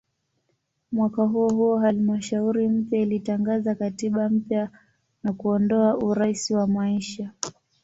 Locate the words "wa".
6.51-6.67